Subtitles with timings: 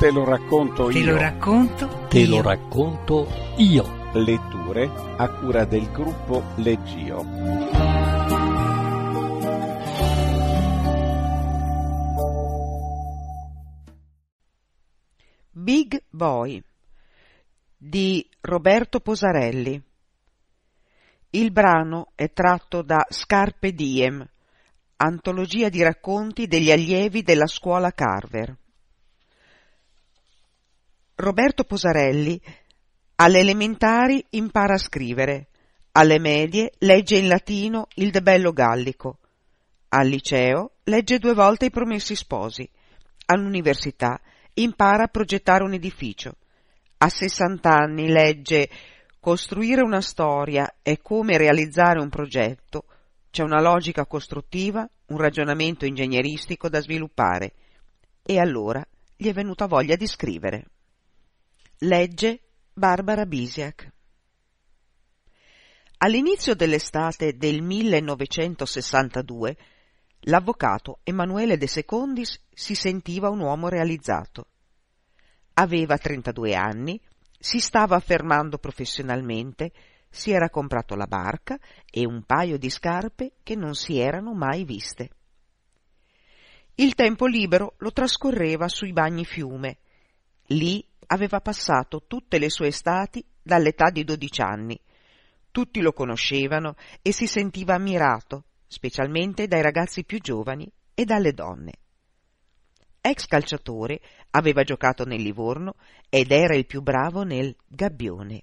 [0.00, 1.12] Te lo racconto Te io.
[1.12, 2.30] lo racconto Te io.
[2.30, 3.26] lo racconto
[3.58, 3.84] io.
[4.14, 8.30] Letture a cura del gruppo Leggio.
[15.50, 16.62] Big Boy
[17.76, 19.82] di Roberto Posarelli.
[21.32, 24.26] Il brano è tratto da Scarpe Diem,
[24.96, 28.56] antologia di racconti degli allievi della scuola Carver.
[31.20, 32.40] Roberto Posarelli
[33.16, 35.48] alle elementari impara a scrivere,
[35.92, 39.18] alle medie legge in latino il De Bello Gallico,
[39.90, 42.68] al liceo legge due volte i Promessi Sposi,
[43.26, 44.20] all'università
[44.54, 46.36] impara a progettare un edificio.
[46.98, 48.68] A 60 anni legge
[49.20, 52.86] Costruire una storia è come realizzare un progetto.
[53.30, 57.52] C'è una logica costruttiva, un ragionamento ingegneristico da sviluppare.
[58.22, 58.82] E allora
[59.14, 60.64] gli è venuta voglia di scrivere.
[61.82, 62.42] Legge
[62.74, 63.90] Barbara Bisiak.
[65.96, 69.56] All'inizio dell'estate del 1962
[70.24, 74.48] l'avvocato Emanuele De Secondis si sentiva un uomo realizzato.
[75.54, 77.00] Aveva 32 anni,
[77.38, 79.72] si stava affermando professionalmente,
[80.10, 81.58] si era comprato la barca
[81.90, 85.08] e un paio di scarpe che non si erano mai viste.
[86.74, 89.78] Il tempo libero lo trascorreva sui bagni fiume.
[90.52, 94.80] Lì aveva passato tutte le sue estati dall'età di 12 anni.
[95.50, 101.72] Tutti lo conoscevano e si sentiva ammirato, specialmente dai ragazzi più giovani e dalle donne.
[103.00, 105.74] Ex calciatore, aveva giocato nel Livorno
[106.08, 108.42] ed era il più bravo nel gabbione.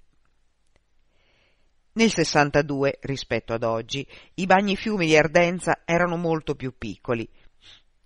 [1.92, 7.28] Nel 62, rispetto ad oggi, i bagni fiumi di Ardenza erano molto più piccoli.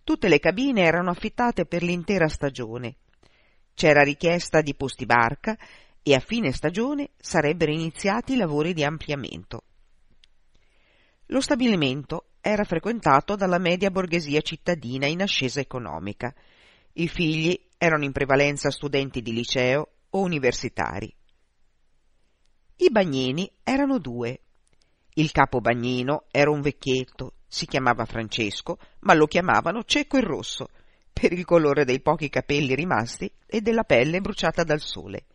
[0.02, 2.96] Tutte le cabine erano affittate per l'intera stagione.
[3.74, 5.56] C'era richiesta di posti barca
[6.02, 9.62] e a fine stagione sarebbero iniziati i lavori di ampliamento.
[11.26, 16.34] Lo stabilimento era frequentato dalla media borghesia cittadina in ascesa economica.
[16.94, 21.14] I figli erano in prevalenza studenti di liceo o universitari.
[22.76, 24.40] I bagnini erano due.
[25.14, 30.68] Il capo bagnino era un vecchietto, si chiamava Francesco, ma lo chiamavano Cecco il Rosso,
[31.12, 35.26] per il colore dei pochi capelli rimasti e della pelle bruciata dal sole.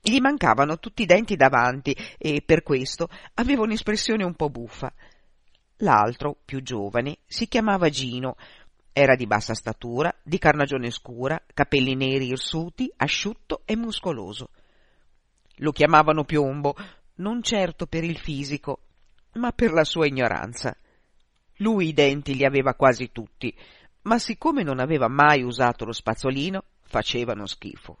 [0.00, 4.92] Gli mancavano tutti i denti davanti e per questo aveva un'espressione un po' buffa.
[5.78, 8.36] L'altro, più giovane, si chiamava Gino,
[8.92, 14.50] era di bassa statura, di carnagione scura, capelli neri irsuti, asciutto e muscoloso.
[15.56, 16.76] Lo chiamavano Piombo,
[17.16, 18.80] non certo per il fisico,
[19.34, 20.76] ma per la sua ignoranza.
[21.58, 23.56] Lui i denti li aveva quasi tutti,
[24.04, 27.98] ma siccome non aveva mai usato lo spazzolino, facevano schifo.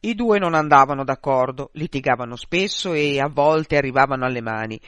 [0.00, 4.80] I due non andavano d'accordo, litigavano spesso e a volte arrivavano alle mani.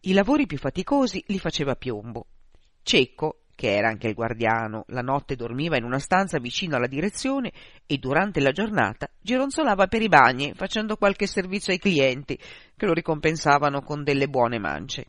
[0.00, 2.26] I lavori più faticosi li faceva Piombo.
[2.82, 7.52] Cecco, che era anche il guardiano, la notte dormiva in una stanza vicino alla direzione
[7.86, 12.36] e durante la giornata gironzolava per i bagni facendo qualche servizio ai clienti
[12.76, 15.06] che lo ricompensavano con delle buone mance.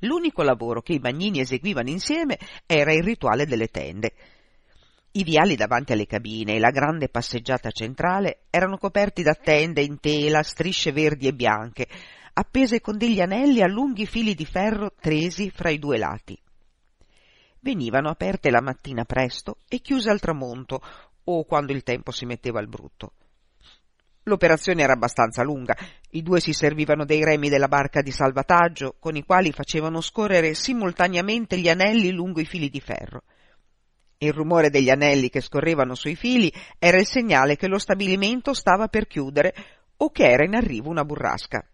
[0.00, 4.12] L'unico lavoro che i bagnini eseguivano insieme era il rituale delle tende.
[5.12, 9.98] I viali davanti alle cabine e la grande passeggiata centrale erano coperti da tende in
[9.98, 11.86] tela, strisce verdi e bianche,
[12.34, 16.38] appese con degli anelli a lunghi fili di ferro tresi fra i due lati.
[17.60, 20.82] Venivano aperte la mattina presto e chiuse al tramonto
[21.24, 23.12] o quando il tempo si metteva al brutto.
[24.28, 25.76] L'operazione era abbastanza lunga,
[26.10, 30.52] i due si servivano dei remi della barca di salvataggio, con i quali facevano scorrere
[30.54, 33.22] simultaneamente gli anelli lungo i fili di ferro.
[34.18, 38.88] Il rumore degli anelli che scorrevano sui fili era il segnale che lo stabilimento stava
[38.88, 39.54] per chiudere
[39.98, 41.64] o che era in arrivo una burrasca.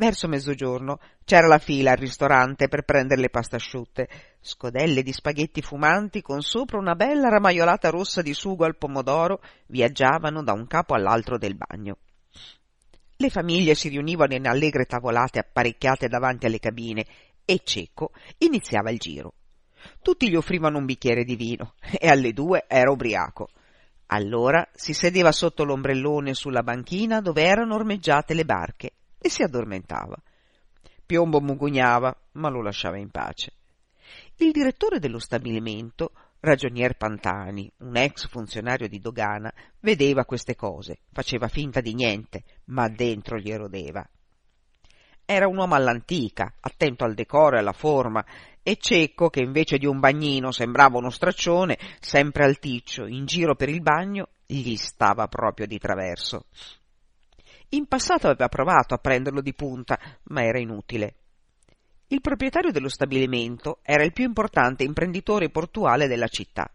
[0.00, 4.08] Verso mezzogiorno c'era la fila al ristorante per prendere le pasta asciutte,
[4.40, 10.42] scodelle di spaghetti fumanti con sopra una bella ramaiolata rossa di sugo al pomodoro viaggiavano
[10.42, 11.98] da un capo all'altro del bagno.
[13.14, 17.04] Le famiglie si riunivano in allegre tavolate apparecchiate davanti alle cabine
[17.44, 19.34] e Cecco iniziava il giro.
[20.00, 23.50] Tutti gli offrivano un bicchiere di vino e alle due era ubriaco.
[24.06, 30.16] Allora si sedeva sotto l'ombrellone sulla banchina dove erano ormeggiate le barche e si addormentava.
[31.04, 33.52] Piombo mugugnava, ma lo lasciava in pace.
[34.36, 41.48] Il direttore dello stabilimento, ragionier Pantani, un ex funzionario di dogana, vedeva queste cose, faceva
[41.48, 44.08] finta di niente, ma dentro gli erodeva.
[45.26, 48.24] era un uomo all'antica, attento al decoro e alla forma,
[48.62, 53.68] e Cecco, che invece di un bagnino sembrava uno straccione, sempre alticcio, in giro per
[53.68, 56.46] il bagno, gli stava proprio di traverso.
[57.70, 61.14] In passato aveva provato a prenderlo di punta, ma era inutile.
[62.08, 66.68] Il proprietario dello stabilimento era il più importante imprenditore portuale della città.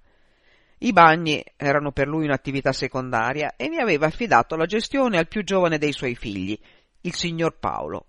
[0.77, 5.43] I bagni erano per lui un'attività secondaria e ne aveva affidato la gestione al più
[5.43, 6.57] giovane dei suoi figli,
[7.01, 8.05] il signor Paolo.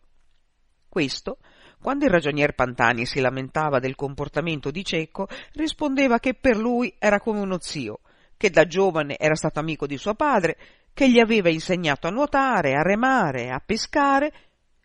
[0.89, 1.39] Questo,
[1.81, 7.19] quando il ragionier Pantani si lamentava del comportamento di Cecco, rispondeva che per lui era
[7.19, 8.01] come uno zio,
[8.37, 10.57] che da giovane era stato amico di suo padre,
[10.97, 14.33] che gli aveva insegnato a nuotare, a remare, a pescare,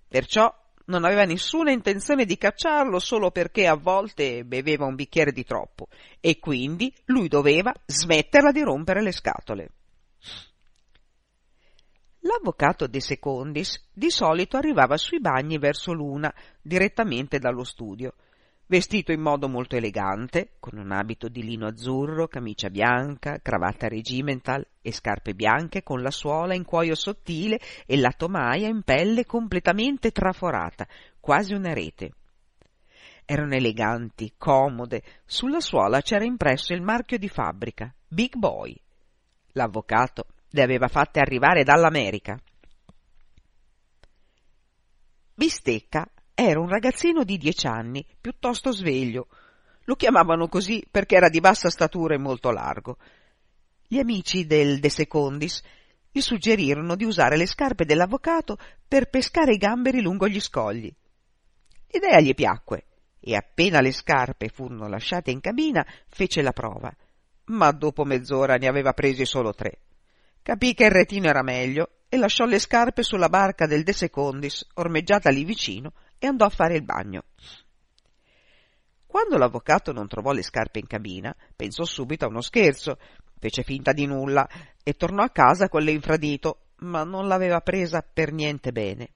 [0.10, 0.54] perciò
[0.88, 5.88] non aveva nessuna intenzione di cacciarlo solo perché a volte beveva un bicchiere di troppo
[6.20, 9.70] e quindi lui doveva smetterla di rompere le scatole.
[12.20, 18.16] L'avvocato De Secondis di solito arrivava sui bagni verso l'una, direttamente dallo studio,
[18.72, 24.66] vestito in modo molto elegante, con un abito di lino azzurro, camicia bianca, cravatta regimental
[24.82, 30.12] e scarpe bianche con la suola in cuoio sottile e la tomaia in pelle completamente
[30.12, 30.88] traforata,
[31.20, 32.14] quasi una rete.
[33.26, 38.74] Erano eleganti, comode, sulla suola c'era impresso il marchio di fabbrica, Big Boy.
[39.52, 42.40] L'avvocato le aveva fatte arrivare dall'America.
[45.34, 46.10] Bistecca
[46.44, 49.28] era un ragazzino di dieci anni, piuttosto sveglio.
[49.86, 52.98] Lo chiamavano così perché era di bassa statura e molto largo.
[53.88, 55.62] Gli amici del De Secondis
[56.12, 58.58] gli suggerirono di usare le scarpe dell'avvocato
[58.88, 60.94] per pescare i gamberi lungo gli scogli.
[61.88, 62.86] L'idea gli piacque
[63.20, 66.94] e appena le scarpe furono lasciate in cabina fece la prova,
[67.46, 69.80] ma dopo mezz'ora ne aveva presi solo tre.
[70.42, 74.68] Capì che il retino era meglio e lasciò le scarpe sulla barca del De Secondis,
[74.74, 77.24] ormeggiata lì vicino, e andò a fare il bagno.
[79.08, 83.00] Quando l'avvocato non trovò le scarpe in cabina, pensò subito a uno scherzo,
[83.40, 84.48] fece finta di nulla
[84.84, 89.14] e tornò a casa con l'infradito, ma non l'aveva presa per niente bene.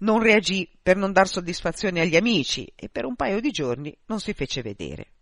[0.00, 4.18] Non reagì per non dar soddisfazione agli amici e per un paio di giorni non
[4.18, 5.12] si fece vedere.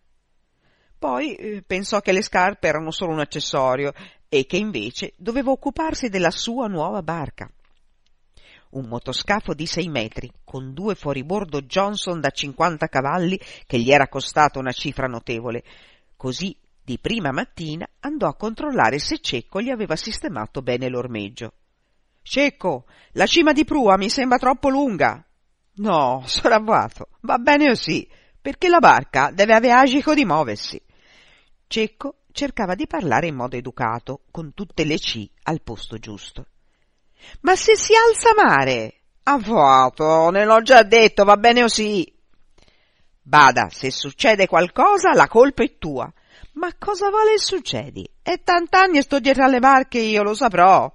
[0.98, 3.92] Poi eh, pensò che le scarpe erano solo un accessorio
[4.30, 7.50] e che invece doveva occuparsi della sua nuova barca
[8.70, 14.08] un motoscafo di sei metri, con due fuoribordo Johnson da 50 cavalli che gli era
[14.08, 15.62] costato una cifra notevole.
[16.16, 21.52] Così, di prima mattina, andò a controllare se Cecco gli aveva sistemato bene l'ormeggio.
[22.22, 25.24] Cecco, la cima di prua mi sembra troppo lunga.
[25.74, 28.08] No, soravvato, va bene così,
[28.40, 30.80] perché la barca deve avere agico di muoversi.
[31.66, 36.46] Cecco cercava di parlare in modo educato, con tutte le C al posto giusto.
[37.40, 38.94] Ma se si alza mare?
[39.22, 42.12] Avvocato, ne l'ho già detto, va bene così.
[43.20, 46.12] Bada, se succede qualcosa, la colpa è tua.
[46.52, 48.08] Ma cosa vale succedi?
[48.22, 50.90] È tant'anni e sto dietro alle barche, io lo saprò.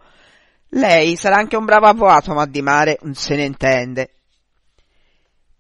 [0.70, 4.14] Lei sarà anche un bravo avvocato, ma di mare non se ne intende.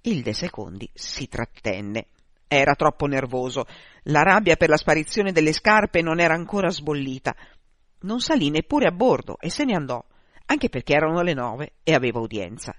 [0.03, 2.07] Il De Secondi si trattenne.
[2.47, 3.65] Era troppo nervoso.
[4.03, 7.35] La rabbia per la sparizione delle scarpe non era ancora sbollita.
[8.01, 10.03] Non salì neppure a bordo e se ne andò
[10.51, 12.75] anche perché erano le nove e aveva udienza.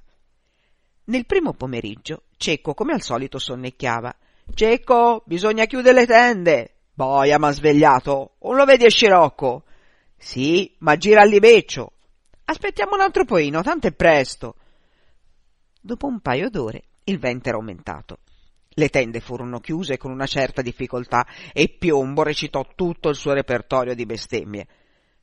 [1.05, 4.13] Nel primo pomeriggio Cecco come al solito sonnecchiava.
[4.53, 6.75] Cecco, bisogna chiudere le tende.
[6.93, 8.33] Boia m'ha svegliato.
[8.41, 9.63] Non lo vedi a scirocco?
[10.17, 11.93] Sì, ma gira al libeccio.
[12.47, 14.57] Aspettiamo un altro poino, tanto è presto.
[15.81, 18.19] Dopo un paio d'ore il vento era aumentato.
[18.71, 23.95] Le tende furono chiuse con una certa difficoltà e Piombo recitò tutto il suo repertorio
[23.95, 24.67] di bestemmie.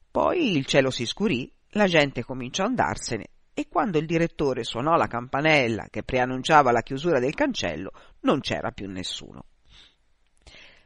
[0.10, 4.96] Poi il cielo si scurì la gente cominciò a andarsene e quando il direttore suonò
[4.96, 9.44] la campanella che preannunciava la chiusura del cancello non c'era più nessuno.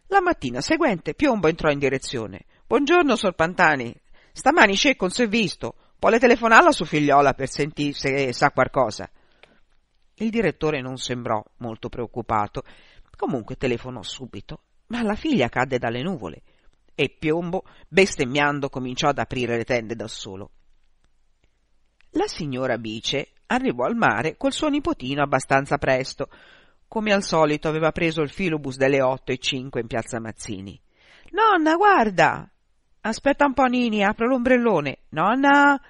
[0.07, 2.45] La mattina seguente Piombo entrò in direzione.
[2.67, 3.95] Buongiorno, sor Pantani.
[4.31, 5.75] Stamani Cecco non si è visto.
[5.99, 9.09] Vuole telefonare alla sua figliola per sentire se sa qualcosa.
[10.15, 12.63] Il direttore non sembrò molto preoccupato.
[13.15, 16.41] Comunque telefonò subito, ma la figlia cadde dalle nuvole
[16.95, 20.51] e Piombo, bestemmiando, cominciò ad aprire le tende da solo.
[22.15, 26.29] La signora Bice arrivò al mare col suo nipotino abbastanza presto.
[26.87, 30.79] Come al solito aveva preso il filobus delle otto e cinque in piazza Mazzini.
[31.31, 32.47] Nonna, guarda!
[33.01, 34.99] Aspetta un po', Nini, apro l'ombrellone.
[35.09, 35.81] Nonna!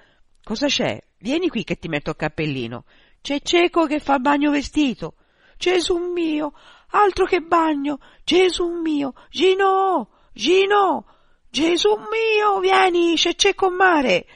[0.42, 0.98] Cosa c'è?
[1.18, 2.84] Vieni qui che ti metto il cappellino.
[3.20, 5.16] C'è Cieco che fa bagno vestito.
[5.58, 6.54] Gesù mio!
[6.92, 7.98] Altro che bagno!
[8.24, 9.12] Gesù mio!
[9.28, 10.08] Gino!
[10.32, 11.06] Gino!
[11.50, 12.60] Gesù mio!
[12.60, 14.26] Vieni, c'è Cieco mare!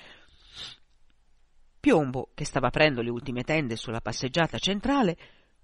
[1.88, 5.16] Piombo, che stava aprendo le ultime tende sulla passeggiata centrale,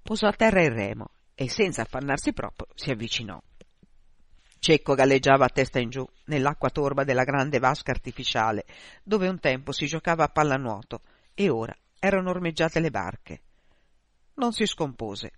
[0.03, 3.39] posò a terra il remo e senza affannarsi proprio si avvicinò.
[4.59, 8.65] Cecco galleggiava a testa in giù nell'acqua torba della grande vasca artificiale,
[9.03, 11.03] dove un tempo si giocava a pallanuoto
[11.35, 13.43] e ora erano ormeggiate le barche.
[14.37, 15.31] Non si scompose.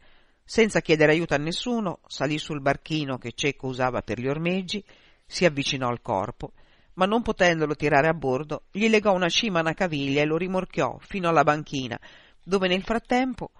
[0.45, 4.85] Senza chiedere aiuto a nessuno, salì sul barchino che Cecco usava per gli ormeggi,
[5.26, 6.52] si avvicinò al corpo,
[6.97, 10.37] ma non potendolo tirare a bordo, gli legò una cima a una caviglia e lo
[10.37, 11.99] rimorchiò fino alla banchina,
[12.43, 13.50] dove nel frattempo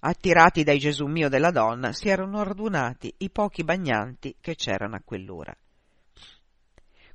[0.00, 5.02] attirati dai Gesù mio della donna, si erano radunati i pochi bagnanti che c'erano a
[5.04, 5.54] quell'ora.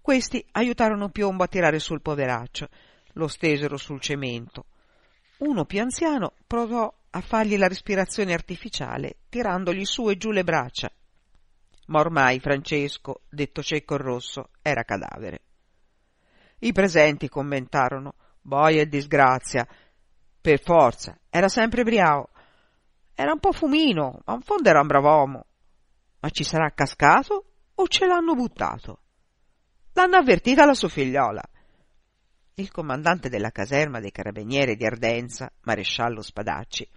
[0.02, 2.68] Questi aiutarono Piombo a tirare sul poveraccio,
[3.14, 4.66] lo stesero sul cemento.
[5.38, 10.92] Uno più anziano provò a fargli la respirazione artificiale, tirandogli su e giù le braccia.
[11.88, 15.42] Ma ormai Francesco, detto cecco il rosso, era cadavere.
[16.63, 19.68] I presenti commentarono: Boia e disgrazia.
[20.39, 22.30] Per forza, era sempre briao.
[23.15, 25.46] Era un po' fumino, ma in fondo era un brav'uomo.
[26.20, 29.00] Ma ci sarà cascato o ce l'hanno buttato?
[29.94, 31.44] L'hanno avvertita la sua figliola.
[32.53, 36.88] Il comandante della caserma dei carabinieri di Ardenza, maresciallo Spadacci,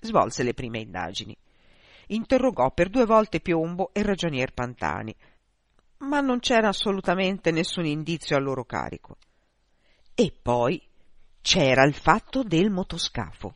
[0.00, 1.36] svolse le prime indagini.
[2.08, 5.14] Interrogò per due volte Piombo e ragionier Pantani,
[5.98, 9.16] ma non c'era assolutamente nessun indizio a loro carico.
[10.14, 10.80] E poi
[11.40, 13.54] c'era il fatto del motoscafo.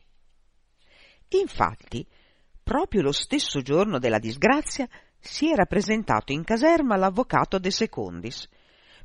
[1.29, 2.05] Infatti,
[2.63, 4.87] proprio lo stesso giorno della disgrazia
[5.19, 8.47] si era presentato in caserma l'avvocato De Secondis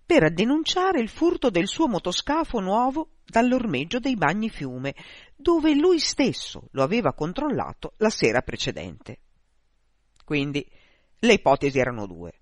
[0.05, 4.95] per denunciare il furto del suo motoscafo nuovo dall'ormeggio dei bagni fiume,
[5.35, 9.19] dove lui stesso lo aveva controllato la sera precedente.
[10.25, 10.65] Quindi
[11.19, 12.33] le ipotesi erano due.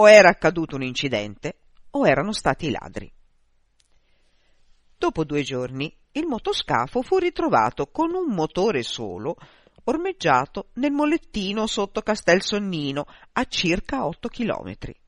[0.00, 1.58] O era accaduto un incidente
[1.90, 3.12] o erano stati i ladri.
[4.96, 9.36] Dopo due giorni il motoscafo fu ritrovato con un motore solo,
[9.84, 14.98] ormeggiato nel molettino sotto Castel Sonnino, a circa 8 chilometri.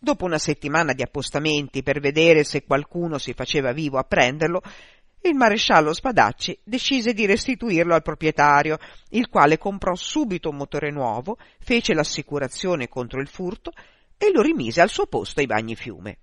[0.00, 4.62] Dopo una settimana di appostamenti per vedere se qualcuno si faceva vivo a prenderlo,
[5.28, 8.78] il maresciallo Spadacci decise di restituirlo al proprietario,
[9.10, 13.72] il quale comprò subito un motore nuovo, fece l'assicurazione contro il furto
[14.18, 16.18] e lo rimise al suo posto ai bagni fiume.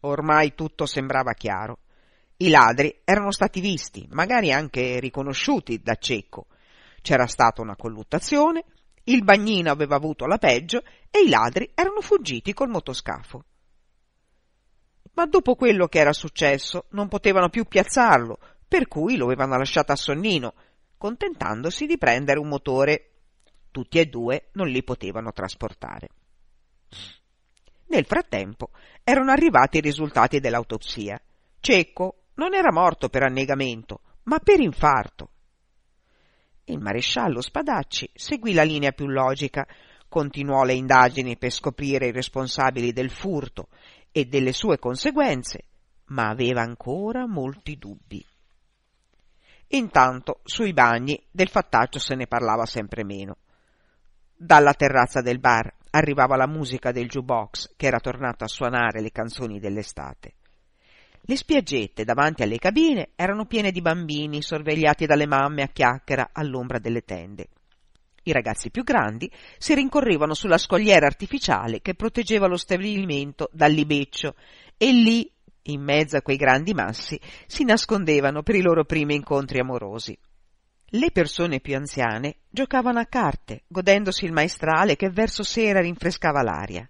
[0.00, 1.78] Ormai tutto sembrava chiaro.
[2.38, 6.46] I ladri erano stati visti, magari anche riconosciuti da Cecco.
[7.02, 8.64] C'era stata una colluttazione,
[9.04, 13.44] il bagnino aveva avuto la peggio e i ladri erano fuggiti col motoscafo.
[15.12, 19.92] Ma dopo quello che era successo non potevano più piazzarlo, per cui lo avevano lasciato
[19.92, 20.54] a Sonnino,
[20.96, 23.06] contentandosi di prendere un motore.
[23.70, 26.08] Tutti e due non li potevano trasportare.
[27.86, 28.70] Nel frattempo
[29.02, 31.20] erano arrivati i risultati dell'autopsia.
[31.58, 35.30] Cecco non era morto per annegamento, ma per infarto.
[36.64, 39.66] Il maresciallo Spadacci seguì la linea più logica,
[40.08, 43.68] continuò le indagini per scoprire i responsabili del furto
[44.12, 45.64] e delle sue conseguenze,
[46.06, 48.24] ma aveva ancora molti dubbi.
[49.68, 53.36] Intanto sui bagni del fattaccio se ne parlava sempre meno.
[54.34, 59.12] Dalla terrazza del bar arrivava la musica del jukebox che era tornato a suonare le
[59.12, 60.34] canzoni dell'estate.
[61.22, 66.78] Le spiaggette davanti alle cabine erano piene di bambini sorvegliati dalle mamme a chiacchiera all'ombra
[66.78, 67.48] delle tende.
[68.30, 74.36] I ragazzi più grandi si rincorrevano sulla scogliera artificiale che proteggeva lo stabilimento dal libeccio
[74.76, 75.28] e lì,
[75.62, 80.16] in mezzo a quei grandi massi, si nascondevano per i loro primi incontri amorosi.
[80.92, 86.88] Le persone più anziane giocavano a carte, godendosi il maestrale che verso sera rinfrescava l'aria.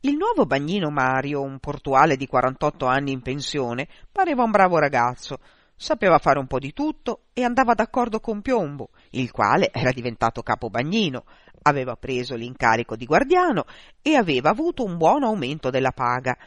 [0.00, 5.38] Il nuovo bagnino Mario, un portuale di 48 anni in pensione, pareva un bravo ragazzo,
[5.82, 10.40] sapeva fare un po' di tutto e andava d'accordo con Piombo, il quale era diventato
[10.42, 11.24] capo bagnino,
[11.62, 13.64] aveva preso l'incarico di guardiano
[14.00, 16.38] e aveva avuto un buon aumento della paga.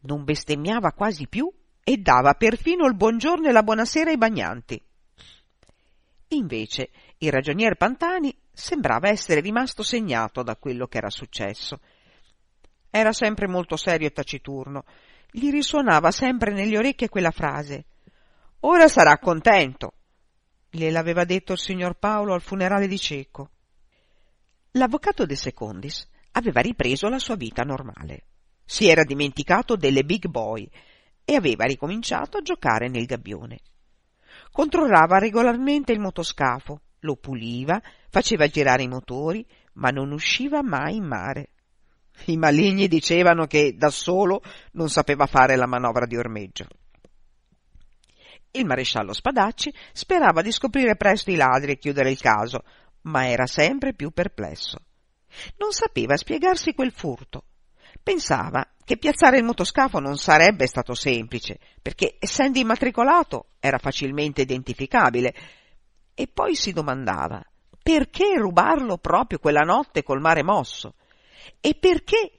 [0.00, 1.48] Non bestemmiava quasi più
[1.84, 4.82] e dava perfino il buongiorno e la buonasera ai bagnanti.
[6.30, 11.78] Invece il ragionier Pantani sembrava essere rimasto segnato da quello che era successo.
[12.90, 14.84] Era sempre molto serio e taciturno.
[15.30, 17.84] Gli risuonava sempre negli orecchie quella frase.
[18.64, 19.94] Ora sarà contento.
[20.70, 23.50] Gliel'aveva detto il signor Paolo al funerale di Cecco.
[24.72, 28.26] L'avvocato De Secondis aveva ripreso la sua vita normale.
[28.64, 30.68] Si era dimenticato delle big boy
[31.24, 33.58] e aveva ricominciato a giocare nel gabbione.
[34.52, 41.04] Controllava regolarmente il motoscafo, lo puliva, faceva girare i motori, ma non usciva mai in
[41.04, 41.48] mare.
[42.26, 44.40] I maligni dicevano che da solo
[44.72, 46.68] non sapeva fare la manovra di ormeggio.
[48.52, 52.62] Il maresciallo Spadacci sperava di scoprire presto i ladri e chiudere il caso,
[53.02, 54.78] ma era sempre più perplesso.
[55.56, 57.44] Non sapeva spiegarsi quel furto.
[58.02, 65.34] Pensava che piazzare il motoscafo non sarebbe stato semplice, perché essendo immatricolato era facilmente identificabile,
[66.14, 67.42] e poi si domandava
[67.82, 70.94] perché rubarlo proprio quella notte col mare mosso
[71.60, 72.32] e perché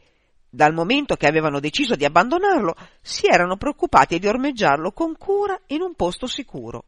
[0.55, 5.81] dal momento che avevano deciso di abbandonarlo, si erano preoccupati di ormeggiarlo con cura in
[5.81, 6.83] un posto sicuro.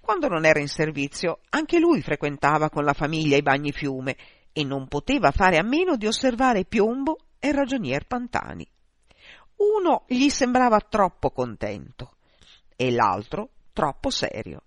[0.00, 4.16] Quando non era in servizio, anche lui frequentava con la famiglia i bagni fiume
[4.54, 8.66] e non poteva fare a meno di osservare Piombo e Ragionier Pantani.
[9.56, 12.14] Uno gli sembrava troppo contento
[12.74, 14.62] e l'altro troppo serio.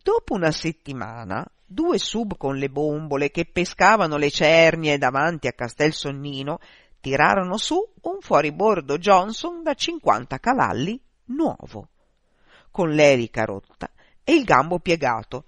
[0.00, 5.92] Dopo una settimana, due sub con le bombole che pescavano le cernie davanti a Castel
[5.92, 6.58] Sonnino
[7.00, 11.88] tirarono su un fuoribordo Johnson da 50 cavalli nuovo,
[12.70, 13.90] con l'elica rotta
[14.22, 15.44] e il gambo piegato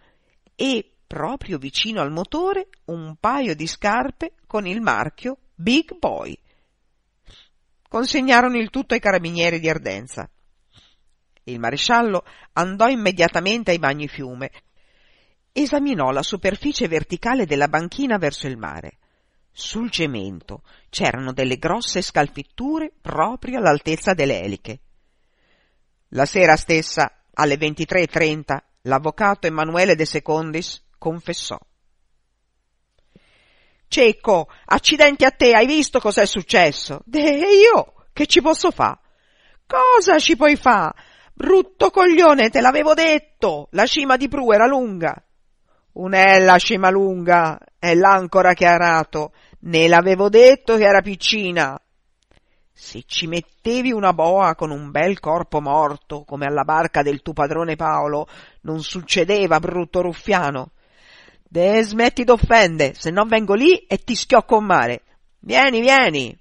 [0.55, 6.39] e, proprio vicino al motore, un paio di scarpe con il marchio Big Boy.
[7.89, 10.29] Consegnarono il tutto ai carabinieri di Ardenza.
[11.45, 14.51] Il maresciallo andò immediatamente ai bagni fiume
[15.59, 18.99] esaminò la superficie verticale della banchina verso il mare.
[19.51, 24.81] Sul cemento c'erano delle grosse scalfitture proprio all'altezza delle eliche.
[26.09, 31.59] La sera stessa, alle 23.30, l'avvocato Emanuele De Secondis confessò.
[33.89, 37.03] Cecco, accidenti a te, hai visto cos'è successo?
[37.11, 37.39] E
[37.73, 39.01] io che ci posso fa?
[39.67, 40.95] Cosa ci puoi fa?
[41.33, 45.26] Brutto coglione, te l'avevo detto, la cima di Pru era lunga.
[45.97, 51.81] Un'ella scima lunga, è l'ancora che ha rato, ne l'avevo detto che era piccina.
[52.71, 57.33] Se ci mettevi una boa con un bel corpo morto, come alla barca del tuo
[57.33, 58.29] padrone Paolo,
[58.63, 60.73] non succedeva, brutto ruffiano.
[61.43, 65.03] De smetti d'offende, se no vengo lì e ti schiocco in mare.
[65.39, 66.39] Vieni, vieni.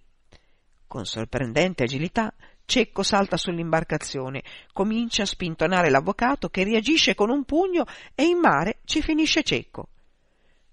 [0.86, 2.34] Con sorprendente agilità
[2.66, 8.80] Cecco salta sull'imbarcazione, comincia a spintonare l'avvocato che reagisce con un pugno e in mare
[8.86, 9.90] ci finisce Cecco.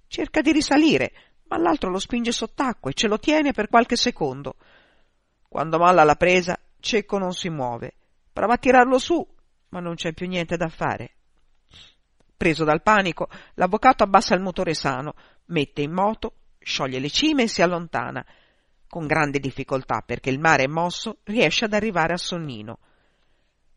[0.07, 1.13] Cerca di risalire,
[1.49, 4.57] ma l'altro lo spinge sott'acqua e ce lo tiene per qualche secondo.
[5.47, 7.93] Quando molla la presa, Cecco non si muove.
[8.33, 9.25] Prova a tirarlo su,
[9.69, 11.17] ma non c'è più niente da fare.
[12.35, 15.15] Preso dal panico, l'avvocato abbassa il motore sano,
[15.47, 18.25] mette in moto, scioglie le cime e si allontana
[18.93, 22.79] con grande difficoltà perché il mare è mosso, riesce ad arrivare a Sonnino.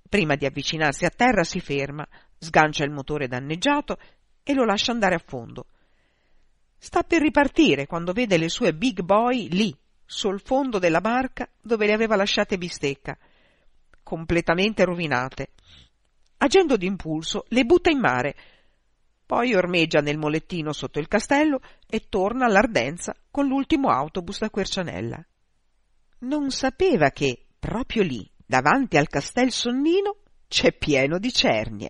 [0.09, 2.05] Prima di avvicinarsi a terra si ferma,
[2.37, 3.97] sgancia il motore danneggiato
[4.43, 5.67] e lo lascia andare a fondo.
[6.77, 9.73] Sta per ripartire quando vede le sue big boy lì,
[10.03, 13.17] sul fondo della barca dove le aveva lasciate bistecca,
[14.03, 15.51] completamente rovinate.
[16.39, 18.35] Agendo d'impulso, le butta in mare,
[19.25, 25.25] poi ormeggia nel molettino sotto il castello e torna all'Ardenza con l'ultimo autobus da Quercianella.
[26.19, 31.89] Non sapeva che, proprio lì, davanti al Castel Sonnino, c'è pieno di cernie.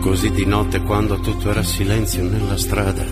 [0.00, 3.04] Così di notte, quando tutto era silenzio nella strada,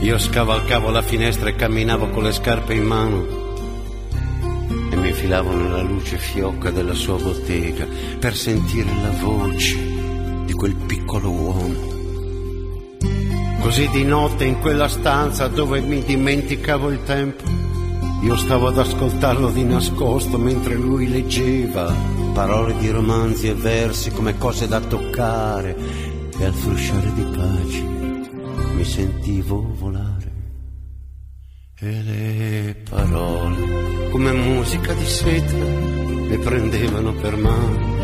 [0.00, 3.44] io scavalcavo la finestra e camminavo con le scarpe in mano
[4.90, 7.86] e mi infilavo nella luce fiocca della sua bottega
[8.18, 9.95] per sentire la voce
[10.56, 11.94] quel piccolo uomo.
[13.60, 17.44] Così di notte in quella stanza dove mi dimenticavo il tempo,
[18.22, 21.92] io stavo ad ascoltarlo di nascosto mentre lui leggeva
[22.32, 25.76] parole di romanzi e versi come cose da toccare
[26.38, 27.94] e al frusciare di pace
[28.74, 30.34] mi sentivo volare.
[31.78, 37.95] E le parole, come musica di seta, mi prendevano per mano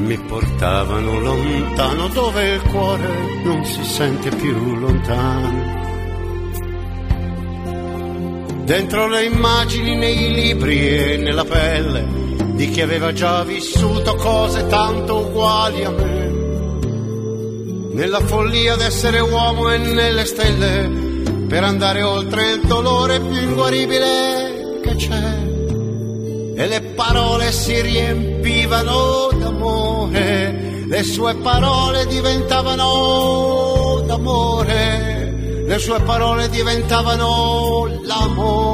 [0.00, 5.78] mi portavano lontano dove il cuore non si sente più lontano.
[8.64, 12.06] Dentro le immagini nei libri e nella pelle
[12.54, 16.28] di chi aveva già vissuto cose tanto uguali a me.
[17.92, 20.88] Nella follia d'essere uomo e nelle stelle
[21.48, 25.49] per andare oltre il dolore più inguaribile che c'è
[27.12, 38.69] parole si riempivano d'amore, le sue parole diventavano d'amore, le sue parole diventavano l'amore.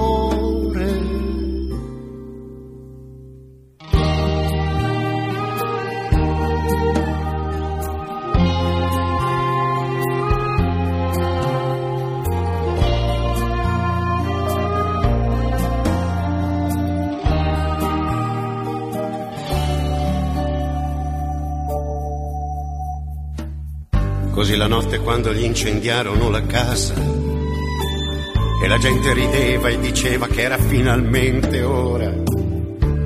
[24.46, 30.42] Così la notte quando gli incendiarono la casa e la gente rideva e diceva che
[30.42, 32.14] era finalmente ora,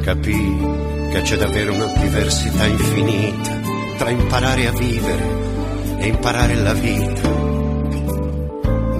[0.02, 0.58] capì
[1.10, 3.58] che c'è davvero una diversità infinita
[3.96, 5.24] tra imparare a vivere
[6.00, 7.28] e imparare la vita.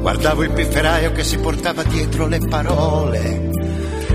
[0.00, 3.50] Guardavo il pifferaio che si portava dietro le parole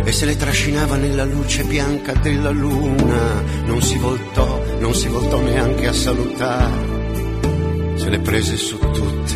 [0.03, 3.43] e se le trascinava nella luce bianca della luna.
[3.65, 6.94] Non si voltò, non si voltò neanche a salutare.
[8.05, 9.33] Se le prese su tutte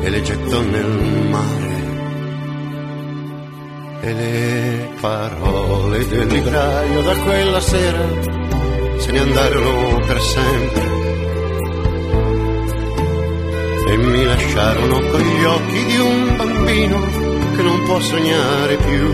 [0.00, 0.86] e le gettò nel
[1.30, 1.80] mare.
[4.00, 8.04] E le parole del libraio da quella sera
[8.98, 10.82] se ne andarono per sempre
[13.86, 17.00] e mi lasciarono con gli occhi di un bambino
[17.54, 19.12] che non può sognare più.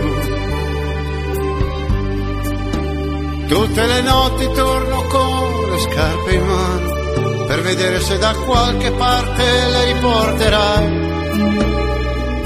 [3.49, 6.98] Tutte le notti torno con le scarpe in mano
[7.47, 11.07] per vedere se da qualche parte le riporterai.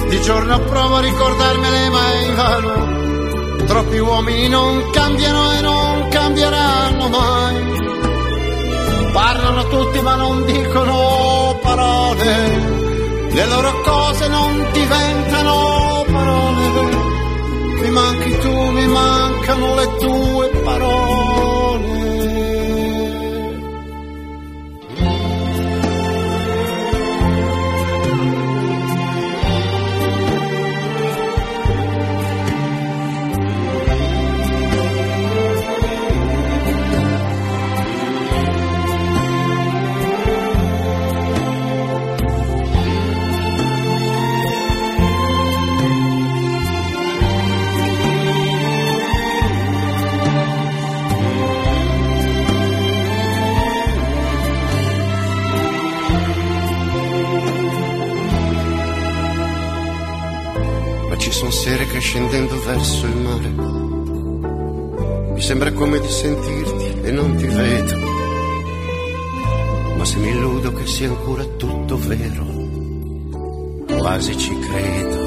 [0.10, 3.66] Di giorno provo a ricordarmele ma è invano.
[3.66, 7.82] Troppi uomini non cambiano e non cambieranno mai.
[9.12, 12.82] Parlano tutti ma non dicono parole.
[13.32, 17.02] Le loro cose non diventano parole.
[17.82, 21.03] Mi manchi tu, mi mancano le tue parole.
[62.04, 63.50] Scendendo verso il mare
[65.34, 67.98] mi sembra come di sentirti e non ti vedo.
[69.96, 72.46] Ma se mi illudo che sia ancora tutto vero,
[73.98, 75.23] quasi ci credo.